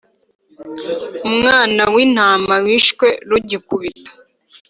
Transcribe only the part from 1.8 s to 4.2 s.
wintama wishwe rugikubita